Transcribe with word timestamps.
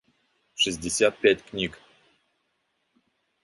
шестьдесят 0.55 1.13
пять 1.21 1.43
книг 1.51 1.79